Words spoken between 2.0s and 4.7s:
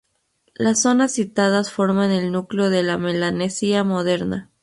el núcleo de la Melanesia moderna.